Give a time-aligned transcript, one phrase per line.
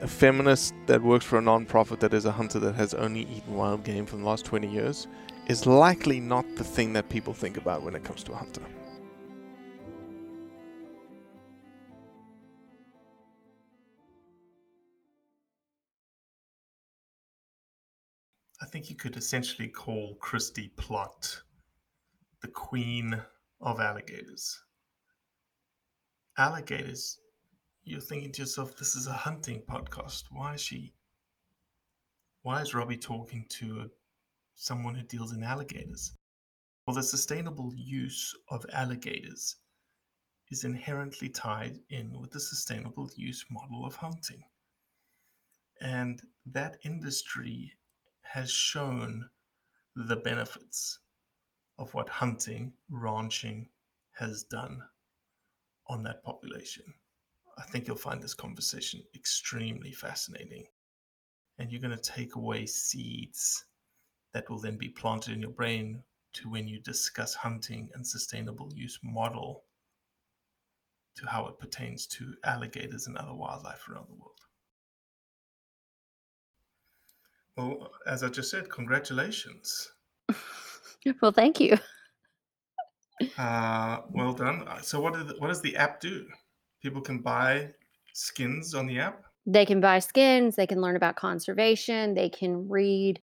[0.00, 3.54] a feminist that works for a non-profit that is a hunter that has only eaten
[3.54, 5.06] wild game for the last 20 years
[5.46, 8.62] is likely not the thing that people think about when it comes to a hunter.
[18.62, 21.40] I think you could essentially call Christy Plott
[22.40, 23.20] the queen
[23.60, 24.62] of alligators.
[26.38, 27.18] Alligators,
[27.90, 30.24] you're thinking to yourself, this is a hunting podcast.
[30.30, 30.94] Why is she?
[32.42, 33.86] Why is Robbie talking to a,
[34.54, 36.12] someone who deals in alligators?
[36.86, 39.56] Well, the sustainable use of alligators
[40.52, 44.44] is inherently tied in with the sustainable use model of hunting.
[45.80, 47.72] And that industry
[48.22, 49.28] has shown
[49.96, 51.00] the benefits
[51.76, 53.68] of what hunting, ranching
[54.12, 54.80] has done
[55.88, 56.84] on that population.
[57.60, 60.64] I think you'll find this conversation extremely fascinating.
[61.58, 63.66] And you're going to take away seeds
[64.32, 68.70] that will then be planted in your brain to when you discuss hunting and sustainable
[68.74, 69.64] use model
[71.16, 74.38] to how it pertains to alligators and other wildlife around the world.
[77.56, 79.92] Well, as I just said, congratulations.
[81.22, 81.78] Well, thank you.
[83.38, 84.66] Uh, well done.
[84.82, 86.26] So, what, did, what does the app do?
[86.82, 87.70] People can buy
[88.12, 89.22] skins on the app.
[89.46, 93.20] They can buy skins, they can learn about conservation, they can read,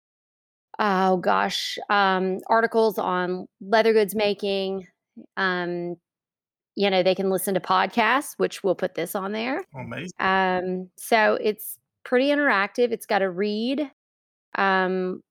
[0.78, 4.86] oh gosh, um, articles on leather goods making.
[5.36, 5.96] Um,
[6.74, 9.62] you know, they can listen to podcasts, which we'll put this on there.
[9.74, 10.12] Amazing.
[10.20, 12.92] Um, so it's pretty interactive.
[12.92, 13.90] It's got a read.
[14.56, 15.22] Um,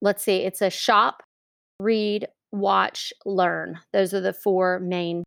[0.00, 1.22] let's see, it's a shop,
[1.80, 3.78] read, watch, learn.
[3.92, 5.24] Those are the four main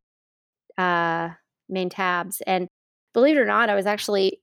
[0.78, 1.30] uh,
[1.70, 2.42] main tabs.
[2.48, 2.68] And
[3.14, 4.40] believe it or not, I was actually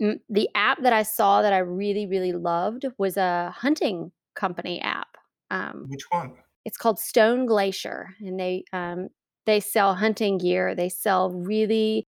[0.00, 5.16] the app that I saw that I really really loved was a hunting company app.
[5.50, 6.32] Um, Which one?
[6.64, 9.08] it's called Stone Glacier, and they um,
[9.46, 10.74] they sell hunting gear.
[10.74, 12.06] They sell really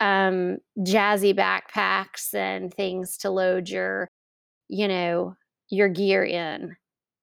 [0.00, 4.08] um, jazzy backpacks and things to load your,
[4.68, 5.36] you know,
[5.70, 6.76] your gear in.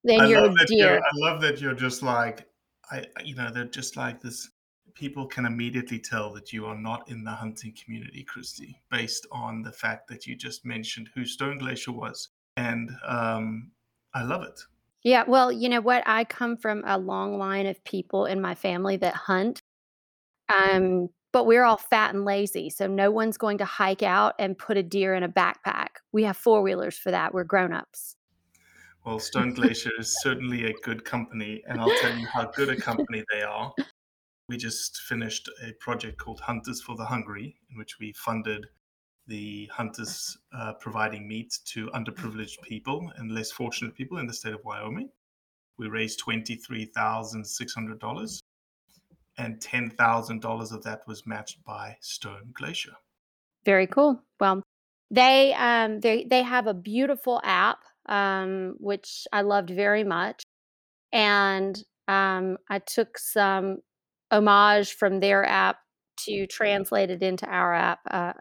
[0.03, 0.99] Then I your love that you're, deer.
[0.99, 2.47] I love that you're just like
[2.91, 4.49] I- you know they're just like this
[4.95, 9.61] people can immediately tell that you are not in the hunting community Christy based on
[9.61, 13.71] the fact that you just mentioned who Stone Glacier was and um
[14.13, 14.59] I love it
[15.03, 16.03] Yeah, well, you know what?
[16.05, 19.61] I come from a long line of people in my family that hunt.
[20.49, 24.57] Um, but we're all fat and lazy, so no one's going to hike out and
[24.57, 25.87] put a deer in a backpack.
[26.11, 27.33] We have four-wheelers for that.
[27.33, 28.15] We're grown-ups.
[29.03, 32.75] Well, Stone Glacier is certainly a good company, and I'll tell you how good a
[32.79, 33.73] company they are.
[34.49, 38.67] We just finished a project called Hunters for the Hungry, in which we funded
[39.27, 44.53] the hunters uh, providing meat to underprivileged people and less fortunate people in the state
[44.53, 45.09] of Wyoming.
[45.77, 48.39] We raised $23,600
[49.37, 52.93] and $10,000 of that was matched by Stone Glacier.
[53.65, 54.21] Very cool.
[54.39, 54.61] Well,
[55.09, 60.43] they um they they have a beautiful app um which I loved very much
[61.11, 63.77] and um I took some
[64.37, 65.77] homage from their app
[66.25, 67.99] to translate it into our app.
[68.09, 68.33] Uh,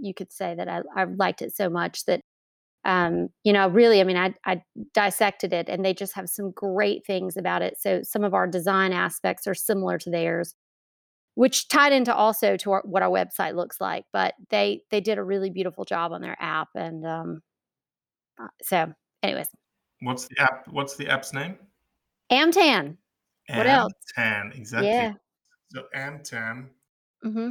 [0.00, 2.20] you could say that I, I liked it so much that
[2.82, 4.62] um, you know, really, I mean, I, I
[4.94, 7.78] dissected it and they just have some great things about it.
[7.78, 10.54] So some of our design aspects are similar to theirs,
[11.34, 14.06] which tied into also to our, what our website looks like.
[14.14, 17.42] But they they did a really beautiful job on their app, and um,
[18.40, 19.48] uh, so, anyways,
[20.02, 20.66] What's the app?
[20.68, 21.58] What's the app's name?
[22.32, 22.96] Amtan.
[23.48, 23.92] What else?
[24.16, 24.88] Amtan, exactly.
[24.88, 25.12] Yeah.
[25.72, 26.68] So Amtan.
[27.24, 27.50] Mm-hmm.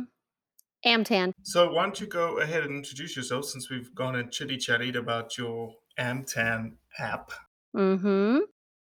[0.85, 1.33] Amtan.
[1.43, 4.95] So why don't you go ahead and introduce yourself since we've gone and chitty chatted
[4.95, 7.31] about your Amtan app.
[7.75, 8.39] Mm-hmm.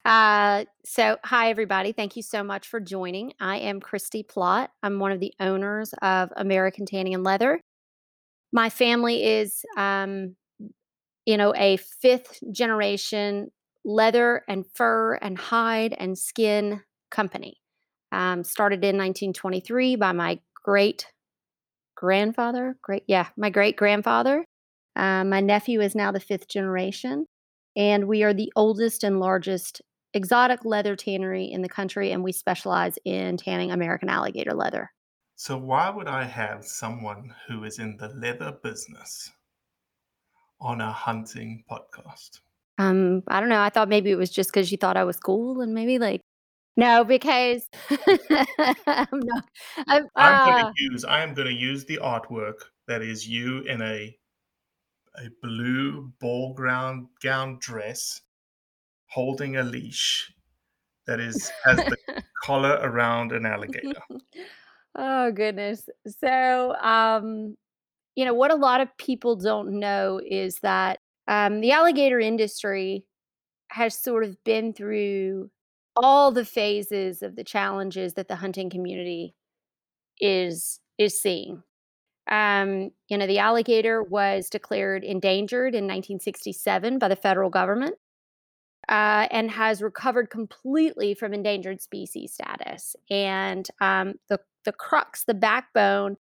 [0.05, 1.93] Uh, so hi everybody.
[1.93, 3.33] Thank you so much for joining.
[3.41, 4.69] I am Christy Plott.
[4.83, 7.61] I'm one of the owners of American Tanning and Leather.
[8.53, 10.37] My family is um,
[11.27, 13.51] you know, a fifth generation
[13.85, 17.62] leather and fur and hide and skin company.
[18.13, 21.07] Um, started in 1923 by my great
[21.97, 22.77] grandfather.
[22.83, 24.45] Great, yeah, my great grandfather.
[24.95, 27.27] Uh, my nephew is now the fifth generation,
[27.75, 29.81] and we are the oldest and largest
[30.15, 34.91] exotic leather tannery in the country, and we specialize in tanning American alligator leather.
[35.37, 39.31] So why would I have someone who is in the leather business
[40.61, 42.41] on a hunting podcast?
[42.79, 43.61] Um, I don't know.
[43.61, 46.21] I thought maybe it was just because you thought I was cool, and maybe like
[46.77, 49.45] no, because I'm not.
[49.87, 51.05] I'm, I'm going uh, to use.
[51.05, 54.17] I am going to use the artwork that is you in a
[55.19, 58.23] a blue ball ground gown dress,
[59.07, 60.33] holding a leash
[61.07, 61.97] that is has the
[62.43, 64.01] collar around an alligator.
[64.97, 65.89] oh goodness.
[66.07, 67.57] So, um,
[68.17, 73.05] you know what a lot of people don't know is that um, the alligator industry
[73.69, 75.51] has sort of been through
[75.97, 79.35] all the phases of the challenges that the hunting community
[80.21, 81.63] is is seeing.
[82.31, 87.97] Um, you know, the alligator was declared endangered in 1967 by the federal government
[88.89, 92.97] uh, and has recovered completely from endangered species status.
[93.11, 96.17] And um, the the crux, the backbone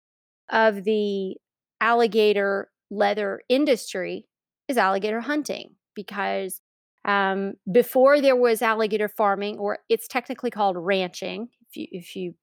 [0.50, 1.36] of the
[1.80, 4.26] alligator leather industry
[4.68, 6.60] is alligator hunting because
[7.04, 11.48] um, before there was alligator farming, or it's technically called ranching.
[11.68, 12.34] If you if you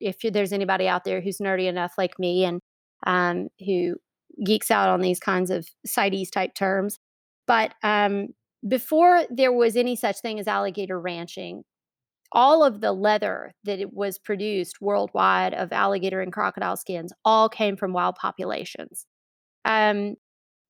[0.00, 2.60] if you, there's anybody out there who's nerdy enough like me and
[3.06, 3.96] um, who
[4.44, 6.98] geeks out on these kinds of CITES type terms,
[7.46, 8.28] but um,
[8.68, 11.62] before there was any such thing as alligator ranching,
[12.32, 17.48] all of the leather that it was produced worldwide of alligator and crocodile skins all
[17.48, 19.06] came from wild populations.
[19.64, 20.14] Um,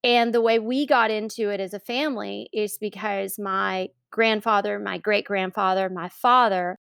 [0.04, 4.98] and the way we got into it as a family is because my grandfather, my
[4.98, 6.78] great grandfather, my father,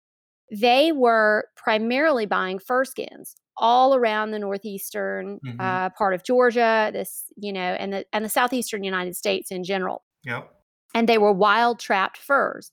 [0.51, 5.59] they were primarily buying fur skins all around the northeastern Mhm.
[5.59, 9.63] uh, part of Georgia, this you know, and the and the southeastern United States in
[9.63, 10.53] general Yep.
[10.93, 12.71] and they were wild trapped furs.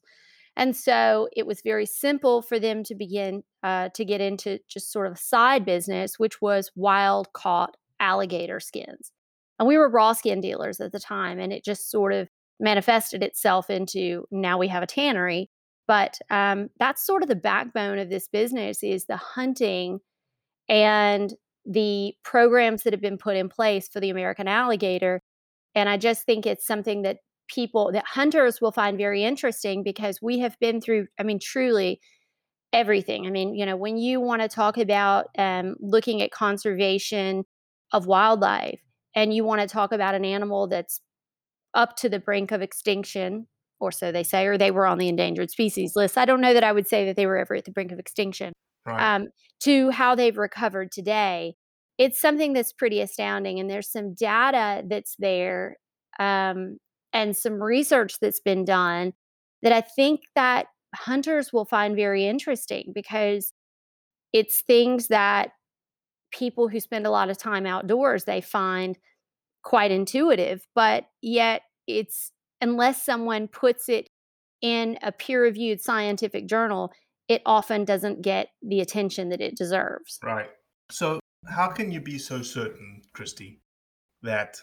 [0.57, 4.93] And so it was very simple for them to begin uh, to get into just
[4.93, 9.13] sort of a side business, which was wild caught alligator skins.
[9.61, 13.23] And we were raw skin dealers at the time, and it just sort of manifested
[13.23, 15.51] itself into now we have a tannery.
[15.87, 20.01] But um, that's sort of the backbone of this business is the hunting
[20.69, 21.35] and
[21.67, 25.21] the programs that have been put in place for the American alligator.
[25.75, 30.23] And I just think it's something that people, that hunters will find very interesting because
[30.23, 32.01] we have been through, I mean, truly
[32.73, 33.27] everything.
[33.27, 37.45] I mean, you know, when you want to talk about um, looking at conservation
[37.93, 38.81] of wildlife
[39.15, 41.01] and you want to talk about an animal that's
[41.75, 43.47] up to the brink of extinction,
[43.81, 46.19] or so they say, or they were on the endangered species list.
[46.19, 47.99] I don't know that I would say that they were ever at the brink of
[47.99, 48.53] extinction
[48.87, 49.11] Right.
[49.17, 49.29] um,
[49.61, 51.55] to how they've recovered today.
[51.99, 55.77] It's something that's pretty astounding, and there's some data that's there
[56.19, 56.79] um,
[57.13, 59.13] and some research that's been done
[59.63, 63.53] that I think that hunters will find very interesting because
[64.33, 65.51] it's things that
[66.31, 68.99] people who spend a lot of time outdoors they find
[69.63, 74.09] quite intuitive, but yet it's unless someone puts it
[74.63, 76.93] in a peer-reviewed scientific journal,
[77.29, 80.19] it often doesn't get the attention that it deserves.
[80.23, 80.49] Right.
[80.91, 83.63] So, how can you be so certain, Christy,
[84.23, 84.59] that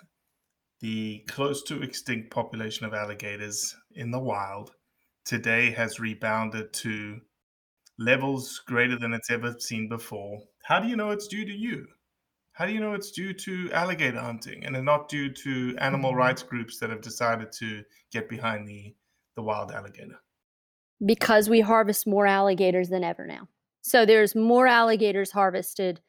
[0.82, 4.72] the close to extinct population of alligators in the wild
[5.26, 7.18] today has rebounded to
[7.98, 10.40] levels greater than it's ever seen before?
[10.68, 11.88] How do you know it's due to you?
[12.52, 16.20] How do you know it's due to alligator hunting and not due to animal mm-hmm.
[16.20, 18.94] rights groups that have decided to get behind the,
[19.38, 20.20] the wild alligator?
[21.06, 23.48] Because we harvest more alligators than ever now.
[23.82, 26.02] So there's more alligators harvested,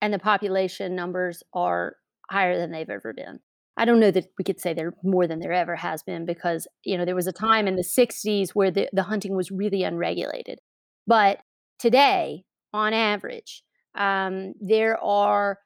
[0.00, 1.96] and the population numbers are
[2.30, 3.40] higher than they've ever been.
[3.76, 6.68] I don't know that we could say they're more than there ever has been because,
[6.84, 9.82] you know, there was a time in the 60s where the, the hunting was really
[9.82, 10.60] unregulated.
[11.08, 11.40] But
[11.80, 13.64] today, on average,
[13.96, 15.58] um, there are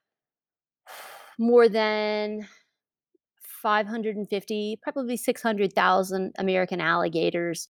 [1.38, 2.46] more than
[3.62, 7.68] 550, probably 600,000 American alligators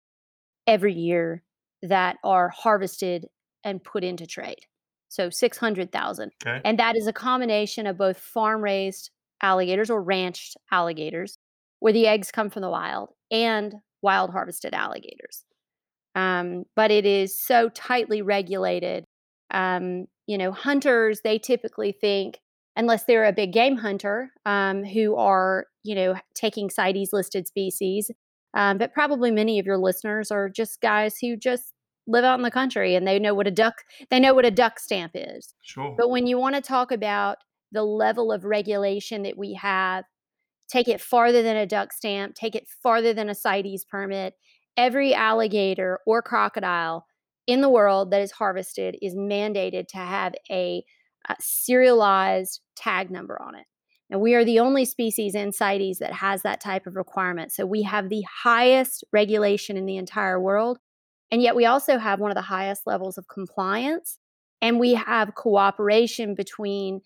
[0.67, 1.43] every year
[1.81, 3.25] that are harvested
[3.63, 4.65] and put into trade.
[5.09, 6.31] So 600,000.
[6.45, 6.61] Okay.
[6.63, 11.37] And that is a combination of both farm raised alligators or ranched alligators,
[11.79, 15.43] where the eggs come from the wild, and wild harvested alligators.
[16.15, 19.05] Um, but it is so tightly regulated.
[19.51, 22.39] Um, you know, hunters, they typically think,
[22.75, 28.11] unless they're a big game hunter um, who are, you know, taking CITES listed species,
[28.53, 31.73] um, but probably many of your listeners are just guys who just
[32.07, 33.75] live out in the country and they know what a duck
[34.09, 35.53] they know what a duck stamp is.
[35.61, 35.95] Sure.
[35.97, 37.37] But when you want to talk about
[37.71, 40.03] the level of regulation that we have,
[40.67, 44.33] take it farther than a duck stamp, take it farther than a CITES permit.
[44.77, 47.05] Every alligator or crocodile
[47.47, 50.83] in the world that is harvested is mandated to have a,
[51.27, 53.65] a serialized tag number on it.
[54.09, 57.53] And we are the only species in CITES that has that type of requirement.
[57.53, 60.79] So we have the highest regulation in the entire world.
[61.31, 64.17] And yet we also have one of the highest levels of compliance.
[64.61, 66.99] And we have cooperation between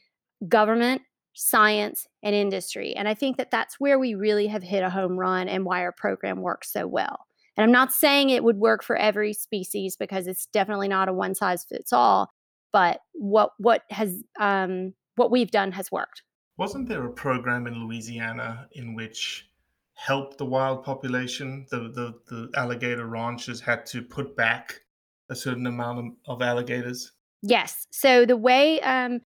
[0.49, 1.03] government,
[1.35, 2.95] science, and industry.
[2.95, 5.81] And I think that that's where we really have hit a home run and why
[5.81, 7.19] our program works so well.
[7.57, 11.13] And I'm not saying it would work for every species because it's definitely not a
[11.13, 12.31] one size fits all.
[12.73, 16.23] But what what has um, what we've done has worked.
[16.57, 19.49] Wasn't there a program in Louisiana in which
[19.93, 21.65] helped the wild population?
[21.71, 24.81] The the, the alligator ranchers had to put back
[25.29, 27.13] a certain amount of, of alligators.
[27.41, 27.87] Yes.
[27.91, 29.21] So the way um,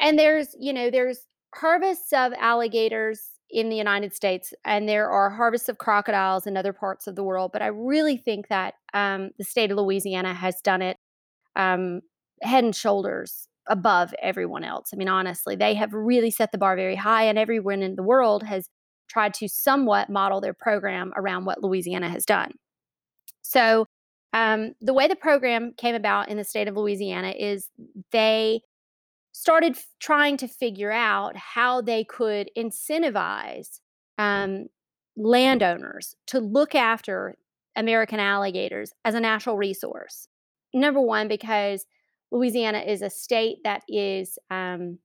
[0.00, 5.30] and there's you know there's harvests of alligators in the United States, and there are
[5.30, 7.50] harvests of crocodiles in other parts of the world.
[7.52, 10.96] But I really think that um, the state of Louisiana has done it
[11.56, 12.00] um,
[12.42, 14.90] head and shoulders above everyone else.
[14.92, 18.02] I mean, honestly, they have really set the bar very high, and everyone in the
[18.02, 18.68] world has
[19.08, 22.52] tried to somewhat model their program around what Louisiana has done.
[23.42, 23.86] So,
[24.32, 27.68] um, the way the program came about in the state of Louisiana is
[28.10, 28.62] they
[29.34, 33.80] started f- trying to figure out how they could incentivize
[34.16, 34.66] um,
[35.16, 37.34] landowners to look after
[37.76, 40.28] American alligators as a natural resource.
[40.72, 41.84] Number one, because
[42.30, 44.98] Louisiana is a state that is, um,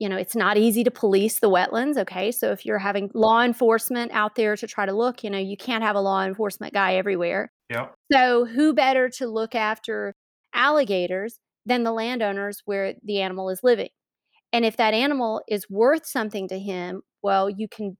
[0.00, 1.96] you know, it's not easy to police the wetlands.
[1.96, 2.32] Okay.
[2.32, 5.56] So if you're having law enforcement out there to try to look, you know, you
[5.56, 7.52] can't have a law enforcement guy everywhere.
[7.70, 7.94] Yep.
[8.12, 10.16] So who better to look after
[10.52, 13.90] alligators than the landowners where the animal is living.
[14.52, 17.96] And if that animal is worth something to him, well, you can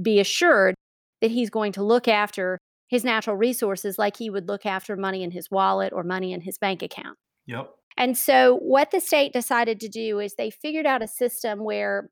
[0.00, 0.74] be assured
[1.20, 2.58] that he's going to look after
[2.88, 6.40] his natural resources like he would look after money in his wallet or money in
[6.40, 7.18] his bank account.
[7.46, 7.70] Yep.
[7.96, 12.08] And so, what the state decided to do is they figured out a system where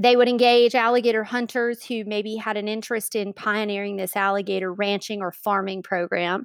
[0.00, 5.20] they would engage alligator hunters who maybe had an interest in pioneering this alligator ranching
[5.20, 6.44] or farming program.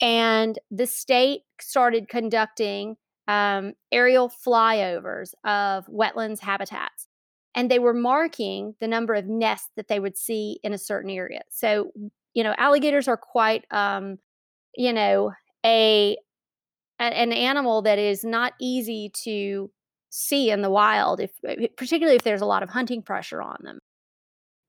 [0.00, 2.96] And the state started conducting
[3.28, 7.08] um, aerial flyovers of wetlands habitats.
[7.54, 11.10] And they were marking the number of nests that they would see in a certain
[11.10, 11.42] area.
[11.50, 11.92] So,
[12.34, 14.18] you know, alligators are quite, um,
[14.76, 15.32] you know,
[15.64, 16.16] a
[17.00, 19.70] an animal that is not easy to
[20.10, 21.32] see in the wild, if
[21.76, 23.78] particularly if there's a lot of hunting pressure on them.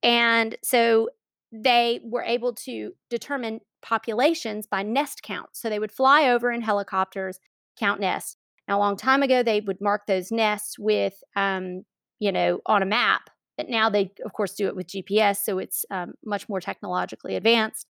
[0.02, 1.10] And so
[1.52, 5.50] they were able to determine populations by nest count.
[5.54, 7.40] So they would fly over in helicopters,
[7.78, 8.36] count nests.
[8.68, 11.84] Now, a long time ago, they would mark those nests with, um,
[12.20, 13.30] you know, on a map.
[13.58, 17.36] But now they, of course, do it with GPS, so it's um, much more technologically
[17.36, 17.88] advanced.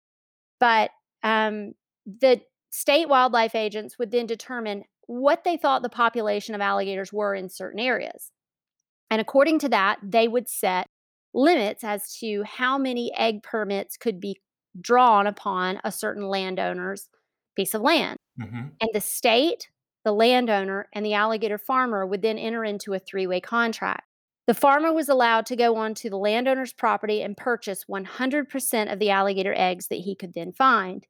[0.59, 0.91] But
[1.23, 1.73] um,
[2.05, 7.35] the state wildlife agents would then determine what they thought the population of alligators were
[7.35, 8.31] in certain areas.
[9.09, 10.87] And according to that, they would set
[11.33, 14.37] limits as to how many egg permits could be
[14.79, 17.09] drawn upon a certain landowner's
[17.55, 18.17] piece of land.
[18.39, 18.67] Mm-hmm.
[18.79, 19.69] And the state,
[20.03, 24.03] the landowner, and the alligator farmer would then enter into a three way contract.
[24.47, 29.09] The farmer was allowed to go onto the landowner's property and purchase 100% of the
[29.09, 31.05] alligator eggs that he could then find.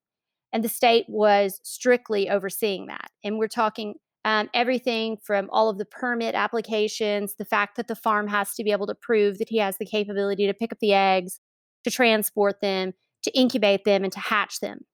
[0.54, 3.10] And the state was strictly overseeing that.
[3.24, 7.96] And we're talking um, everything from all of the permit applications, the fact that the
[7.96, 10.80] farm has to be able to prove that he has the capability to pick up
[10.80, 11.40] the eggs,
[11.86, 14.86] to transport them, to incubate them, and to hatch them.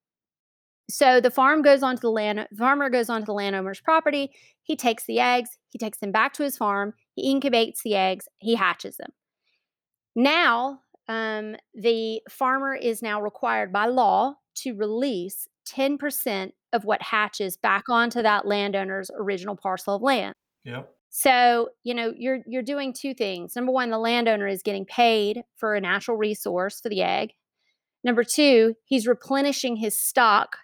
[0.89, 4.31] So the farm goes onto the land farmer goes onto the landowner's property.
[4.63, 8.27] He takes the eggs, he takes them back to his farm, he incubates the eggs,
[8.39, 9.12] he hatches them.
[10.15, 17.57] Now, um, the farmer is now required by law to release 10% of what hatches
[17.57, 20.34] back onto that landowner's original parcel of land.
[20.63, 20.89] Yep.
[21.10, 23.55] So, you know, you're you're doing two things.
[23.55, 27.31] Number one, the landowner is getting paid for a natural resource for the egg.
[28.04, 30.58] Number two, he's replenishing his stock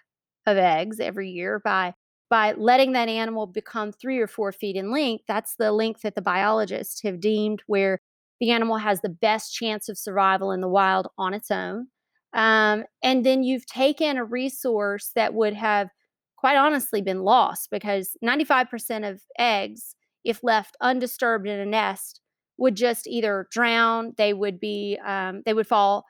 [0.46, 1.94] of eggs every year by
[2.30, 5.24] by letting that animal become three or four feet in length.
[5.28, 8.00] That's the length that the biologists have deemed where
[8.40, 11.88] the animal has the best chance of survival in the wild on its own.
[12.32, 15.88] Um, and then you've taken a resource that would have,
[16.36, 22.20] quite honestly, been lost because 95% of eggs, if left undisturbed in a nest,
[22.58, 26.04] would just either drown, they would be, um, they would fall,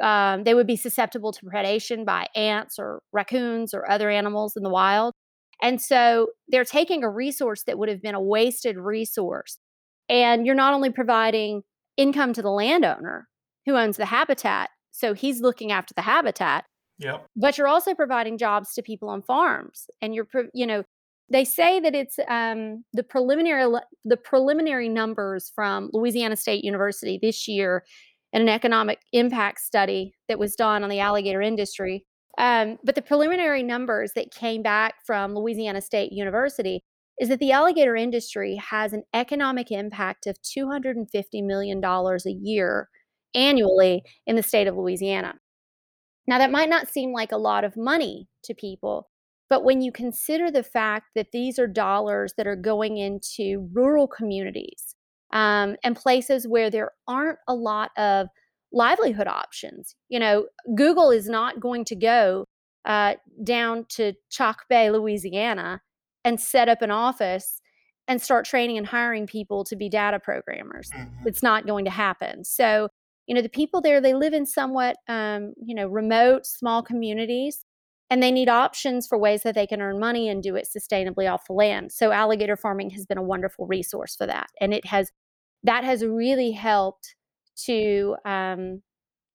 [0.00, 4.62] um, they would be susceptible to predation by ants or raccoons or other animals in
[4.62, 5.14] the wild.
[5.62, 9.58] And so they're taking a resource that would have been a wasted resource.
[10.08, 11.62] And you're not only providing
[11.96, 13.28] income to the landowner
[13.66, 16.64] who owns the habitat, so he's looking after the habitat.
[16.98, 17.26] Yep.
[17.36, 20.84] But you're also providing jobs to people on farms, and you're, you know,
[21.30, 27.48] they say that it's um, the preliminary the preliminary numbers from Louisiana State University this
[27.48, 27.84] year
[28.32, 32.04] in an economic impact study that was done on the alligator industry.
[32.38, 36.82] Um, but the preliminary numbers that came back from Louisiana State University
[37.20, 41.04] is that the alligator industry has an economic impact of $250
[41.44, 42.88] million a year
[43.34, 45.34] annually in the state of Louisiana.
[46.26, 49.10] Now, that might not seem like a lot of money to people,
[49.50, 54.06] but when you consider the fact that these are dollars that are going into rural
[54.06, 54.94] communities
[55.32, 58.28] um, and places where there aren't a lot of
[58.72, 62.44] livelihood options, you know, Google is not going to go
[62.84, 63.14] uh,
[63.44, 65.80] down to Chackbay, Louisiana,
[66.24, 67.60] and set up an office
[68.08, 70.90] and start training and hiring people to be data programmers.
[70.90, 71.26] Mhm.
[71.26, 72.44] It's not going to happen.
[72.44, 72.88] So
[73.30, 77.64] you know the people there they live in somewhat um, you know remote small communities
[78.10, 81.32] and they need options for ways that they can earn money and do it sustainably
[81.32, 84.84] off the land so alligator farming has been a wonderful resource for that and it
[84.86, 85.12] has
[85.64, 87.14] that has really helped
[87.66, 88.82] to um,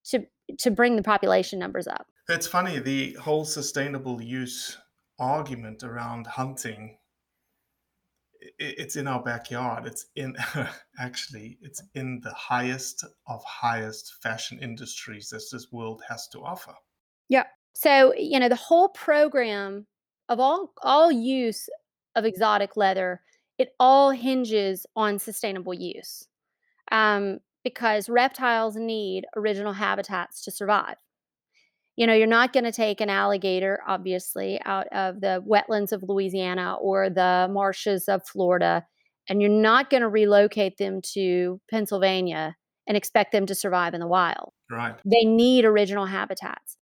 [0.05, 0.25] to
[0.59, 4.77] to bring the population numbers up It's funny, the whole sustainable use
[5.19, 6.97] argument around hunting
[8.59, 9.85] it's in our backyard.
[9.85, 10.35] It's in
[10.99, 16.73] actually it's in the highest of highest fashion industries that this world has to offer.
[17.29, 17.45] Yeah.
[17.73, 19.87] So, you know, the whole program
[20.29, 21.67] of all all use
[22.15, 23.21] of exotic leather,
[23.57, 26.27] it all hinges on sustainable use.
[26.91, 30.97] Um, because reptiles need original habitats to survive.
[31.95, 36.03] You know, you're not going to take an alligator, obviously, out of the wetlands of
[36.03, 38.85] Louisiana or the marshes of Florida,
[39.27, 42.55] and you're not going to relocate them to Pennsylvania
[42.87, 44.95] and expect them to survive in the wild Right.
[45.03, 46.77] they need original habitats.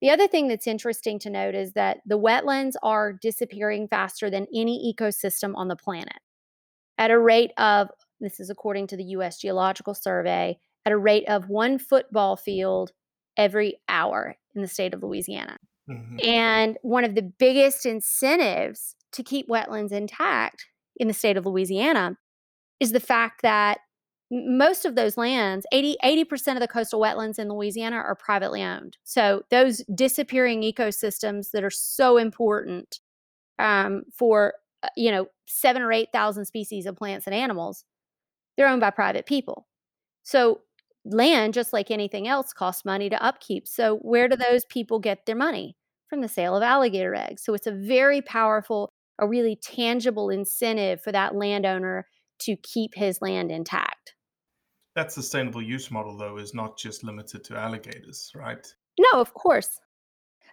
[0.00, 4.46] The other thing that's interesting to note is that the wetlands are disappearing faster than
[4.54, 6.18] any ecosystem on the planet
[6.98, 7.88] at a rate of,
[8.20, 12.92] this is according to the US Geological Survey, at a rate of one football field
[13.36, 15.58] every hour in the state of Louisiana.
[15.88, 16.24] Mhm.
[16.26, 22.16] And one of the biggest incentives to keep wetlands intact in the state of Louisiana
[22.78, 23.80] is the fact that
[24.30, 28.96] most of those lands, 80, 80% of the coastal wetlands in Louisiana are privately owned.
[29.02, 33.00] So those disappearing ecosystems that are so important
[33.58, 37.84] um, for, uh, you know, seven or 8,000 species of plants and animals,
[38.56, 39.66] they're owned by private people.
[40.22, 40.60] So
[41.04, 43.66] land, just like anything else, costs money to upkeep.
[43.66, 45.76] So where do those people get their money?
[46.08, 47.44] From the sale of alligator eggs.
[47.44, 48.90] So it's a very powerful,
[49.20, 52.06] a really tangible incentive for that landowner
[52.40, 54.14] to keep his land intact.
[54.94, 58.66] That sustainable use model though is not just limited to alligators, right?
[58.98, 59.80] No, of course.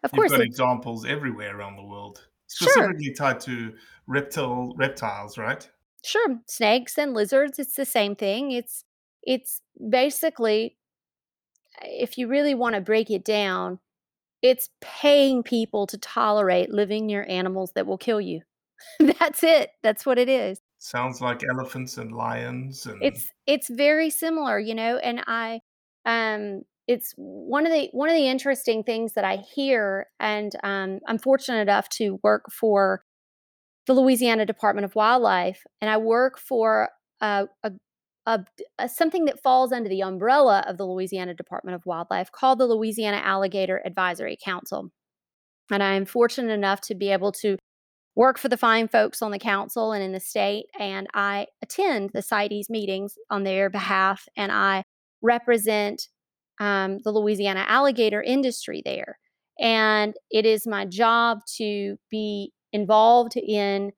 [0.04, 2.70] of You've course, got examples everywhere around the world, Sure.
[2.70, 3.76] specifically tied to
[4.08, 5.70] reptile reptiles, right?
[6.06, 8.52] sure, snakes and lizards, it's the same thing.
[8.52, 8.84] It's
[9.24, 10.78] it's basically,
[11.84, 13.80] if you really want to break it down,
[14.42, 18.42] it's paying people to tolerate living near animals that will kill you.
[19.20, 19.72] That's it.
[19.84, 20.62] That's what it is.
[20.80, 25.60] Sounds like elephants and lions and it's it's very similar you know and i
[26.06, 31.00] um it's one of the one of the interesting things that i hear and um,
[31.08, 33.02] i'm fortunate enough to work for
[33.88, 36.90] the louisiana department of wildlife and i work for
[37.22, 37.72] a, a,
[38.28, 38.40] a,
[38.78, 42.68] a something that falls under the umbrella of the louisiana department of wildlife called the
[42.68, 44.92] louisiana alligator advisory council
[45.72, 47.58] and i'm fortunate enough to be able to
[48.18, 52.10] work for the fine folks on the council and in the state, and I attend
[52.14, 54.84] the CITES meetings on their behalf, and I
[55.22, 56.08] represent
[56.60, 59.20] um, the Louisiana alligator industry there.
[59.60, 63.92] And it is my job to be involved in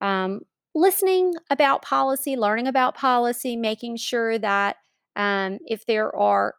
[0.00, 0.42] um,
[0.76, 4.76] listening about policy, learning about policy, making sure that
[5.16, 6.54] um, if there are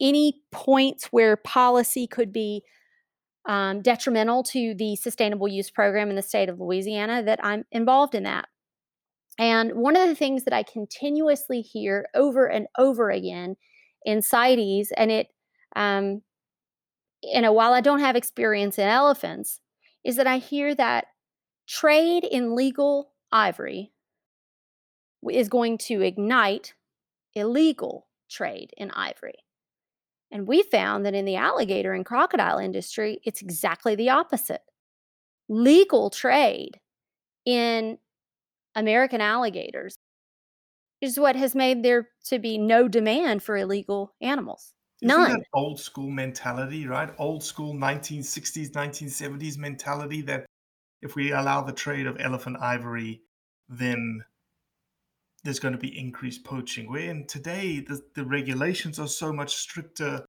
[0.00, 2.64] any points where policy could be
[3.46, 8.14] um, detrimental to the sustainable use program in the state of Louisiana, that I'm involved
[8.14, 8.48] in that.
[9.38, 13.56] And one of the things that I continuously hear over and over again
[14.04, 15.28] in CITES, and it,
[15.74, 16.22] um,
[17.22, 19.60] you know, while I don't have experience in elephants,
[20.04, 21.06] is that I hear that
[21.66, 23.92] trade in legal ivory
[25.30, 26.74] is going to ignite
[27.34, 29.38] illegal trade in ivory.
[30.32, 34.62] And we found that in the alligator and crocodile industry, it's exactly the opposite.
[35.48, 36.80] Legal trade
[37.44, 37.98] in
[38.74, 39.94] American alligators
[41.02, 44.72] is what has made there to be no demand for illegal animals.
[45.02, 45.32] None.
[45.32, 47.10] that old school mentality, right?
[47.18, 50.46] Old school 1960s, 1970s mentality that
[51.02, 53.20] if we allow the trade of elephant ivory,
[53.68, 54.22] then
[55.44, 56.90] there's going to be increased poaching.
[56.90, 60.24] Where in today the, the regulations are so much stricter,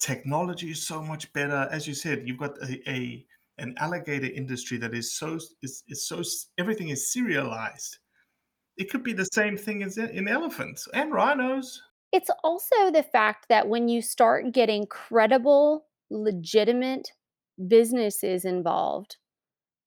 [0.00, 1.68] technology is so much better.
[1.70, 3.26] As you said, you've got a, a
[3.58, 6.22] an alligator industry that is so is, is so
[6.58, 7.98] everything is serialized.
[8.76, 11.82] It could be the same thing as in elephants and rhinos.
[12.10, 17.12] It's also the fact that when you start getting credible, legitimate
[17.68, 19.16] businesses involved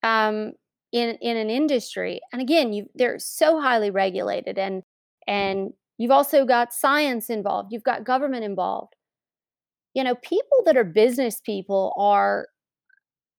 [0.03, 0.53] um,
[0.91, 4.83] in in an industry, and again, you they're so highly regulated, and
[5.27, 8.93] and you've also got science involved, you've got government involved.
[9.93, 12.47] You know, people that are business people are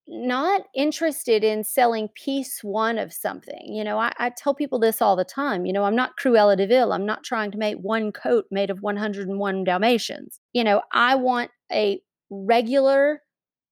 [0.07, 3.73] not interested in selling piece one of something.
[3.73, 5.65] You know, I, I, tell people this all the time.
[5.65, 6.93] You know, I'm not Cruella de Vil.
[6.93, 10.39] I'm not trying to make one coat made of 101 Dalmatians.
[10.53, 13.21] You know, I want a regular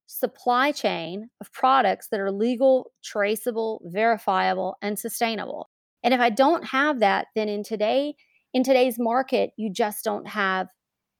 [0.08, 5.70] supply chain of products that are legal, traceable, verifiable, and sustainable.
[6.04, 8.16] And if I don't have that, then in today,
[8.54, 10.68] in today's market, you just don't have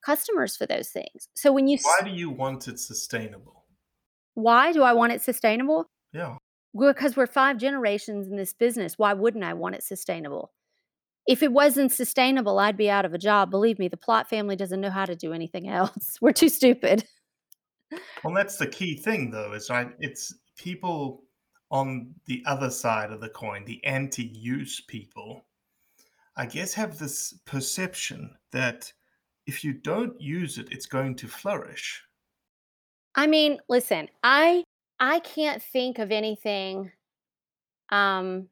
[0.06, 1.28] customers for those things.
[1.34, 3.56] So when you Why do you want it sustainable?
[4.36, 5.90] why do I want it sustainable?
[6.14, 6.38] Yeah.
[6.78, 8.98] Because we're five generations in this business.
[8.98, 10.52] Why wouldn't I want it sustainable?
[11.26, 13.50] If it wasn't sustainable, I'd be out of a job.
[13.50, 16.18] Believe me, the Plott family doesn't know how to do anything else.
[16.22, 17.06] We're too stupid.
[18.24, 19.90] Well, that's the key thing, though, is right.
[20.00, 21.24] It's people
[21.72, 25.46] on the other side of the coin, the anti-use people,
[26.36, 28.92] I guess, have this perception that
[29.46, 32.04] if you don't use it, it's going to flourish.
[33.16, 34.64] I mean, listen, I
[35.00, 36.92] I can't think of anything.
[37.92, 38.50] Um,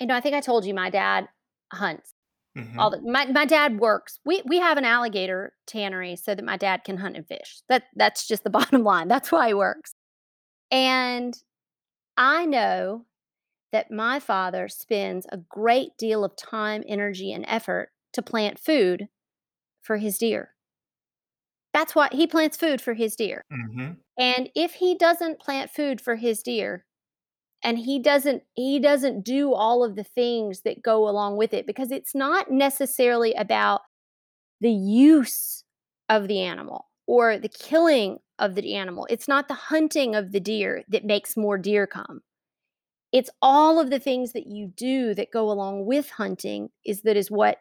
[0.00, 1.28] you know, I think I told you my dad
[1.72, 2.12] hunts.
[2.56, 2.78] Mhm.
[2.78, 4.18] All the, my my dad works.
[4.24, 7.62] We we have an alligator tannery so that my dad can hunt and fish.
[7.68, 9.08] That that's just the bottom line.
[9.08, 9.94] That's why he works.
[10.70, 11.36] And
[12.16, 13.06] I know
[13.72, 19.08] that my father spends a great deal of time, energy, and effort to plant food
[19.82, 20.54] for his deer.
[21.72, 23.42] That's why he plants food for his deer.
[23.52, 23.98] Mhm.
[24.18, 26.86] And if he doesn't plant food for his deer
[27.66, 31.66] and he doesn't he doesn't do all of the things that go along with it
[31.66, 33.80] because it's not necessarily about
[34.60, 35.64] the use
[36.08, 39.06] of the animal or the killing of the animal.
[39.10, 42.22] It's not the hunting of the deer that makes more deer come.
[43.12, 47.16] It's all of the things that you do that go along with hunting is that
[47.16, 47.58] is what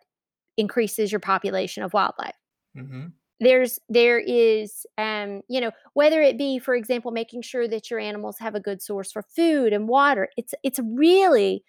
[0.57, 2.35] increases your population of wildlife
[2.75, 3.13] Mhm.
[3.39, 7.99] There's there is um you know whether it be for example making sure that your
[7.99, 11.63] animals have a good source for food and water it's it's really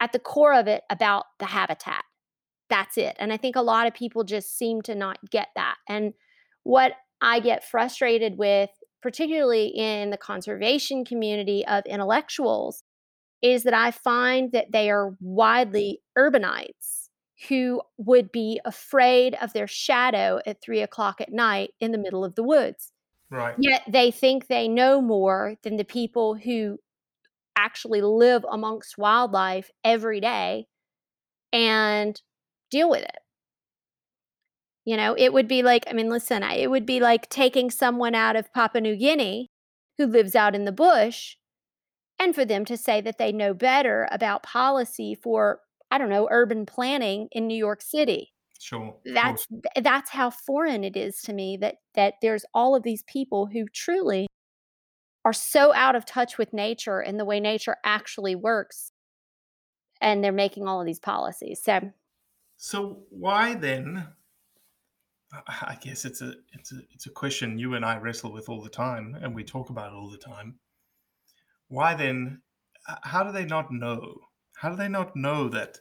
[0.00, 2.02] at the core of it about the habitat.
[2.68, 5.76] That's it and i think a lot of people just seem to not get that
[5.88, 6.14] and
[6.62, 8.70] what i get frustrated with
[9.02, 12.84] particularly in the conservation community of intellectuals,
[13.42, 17.01] is that I find that they are widely urbanites
[17.48, 22.24] who would be afraid of their shadow at three o'clock at night in the middle
[22.24, 22.92] of the woods.
[23.30, 23.54] Right.
[23.58, 26.78] Yet they think they know more than the people who
[27.56, 30.66] actually live amongst wildlife every day
[31.52, 32.20] and
[32.70, 33.18] deal with it.
[34.84, 38.14] You know, it would be like, I mean, listen, it would be like taking someone
[38.14, 39.50] out of Papua New Guinea
[39.96, 41.36] who lives out in the bush
[42.18, 45.60] and for them to say that they know better about policy for,
[45.92, 48.32] I don't know, urban planning in New York City.
[48.58, 48.96] Sure.
[49.04, 49.46] That's
[49.82, 53.66] that's how foreign it is to me that that there's all of these people who
[53.68, 54.26] truly
[55.24, 58.90] are so out of touch with nature and the way nature actually works
[60.00, 61.60] and they're making all of these policies.
[61.62, 61.92] So
[62.56, 64.08] So why then?
[65.48, 68.62] I guess it's a it's a it's a question you and I wrestle with all
[68.62, 70.58] the time, and we talk about it all the time.
[71.68, 72.42] Why then?
[73.02, 74.14] How do they not know?
[74.62, 75.80] How do they not know that